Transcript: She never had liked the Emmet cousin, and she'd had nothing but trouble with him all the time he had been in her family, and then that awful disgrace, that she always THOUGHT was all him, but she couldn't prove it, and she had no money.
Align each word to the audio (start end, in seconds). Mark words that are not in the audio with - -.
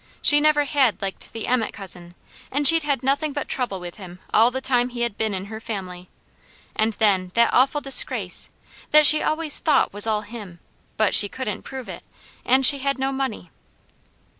She 0.23 0.41
never 0.41 0.63
had 0.65 0.99
liked 0.99 1.31
the 1.31 1.45
Emmet 1.45 1.73
cousin, 1.73 2.15
and 2.49 2.67
she'd 2.67 2.81
had 2.81 3.03
nothing 3.03 3.33
but 3.33 3.47
trouble 3.47 3.79
with 3.79 3.97
him 3.97 4.17
all 4.33 4.49
the 4.49 4.59
time 4.59 4.89
he 4.89 5.01
had 5.01 5.15
been 5.15 5.35
in 5.35 5.45
her 5.45 5.59
family, 5.59 6.09
and 6.75 6.93
then 6.93 7.29
that 7.35 7.53
awful 7.53 7.81
disgrace, 7.81 8.49
that 8.89 9.05
she 9.05 9.21
always 9.21 9.59
THOUGHT 9.59 9.93
was 9.93 10.07
all 10.07 10.21
him, 10.21 10.57
but 10.97 11.13
she 11.13 11.29
couldn't 11.29 11.61
prove 11.61 11.87
it, 11.87 12.03
and 12.43 12.65
she 12.65 12.79
had 12.79 12.97
no 12.97 13.11
money. 13.11 13.51